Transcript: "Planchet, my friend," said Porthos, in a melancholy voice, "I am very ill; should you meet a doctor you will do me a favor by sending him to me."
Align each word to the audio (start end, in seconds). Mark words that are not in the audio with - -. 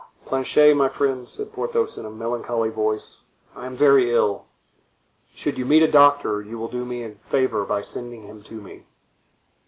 "Planchet, 0.25 0.75
my 0.75 0.89
friend," 0.89 1.27
said 1.27 1.53
Porthos, 1.53 1.95
in 1.95 2.05
a 2.05 2.09
melancholy 2.09 2.71
voice, 2.71 3.21
"I 3.55 3.67
am 3.67 3.75
very 3.75 4.11
ill; 4.11 4.47
should 5.35 5.59
you 5.59 5.65
meet 5.67 5.83
a 5.83 5.87
doctor 5.87 6.41
you 6.41 6.57
will 6.57 6.69
do 6.69 6.83
me 6.85 7.03
a 7.03 7.11
favor 7.11 7.63
by 7.65 7.83
sending 7.83 8.23
him 8.23 8.41
to 8.45 8.55
me." 8.55 8.87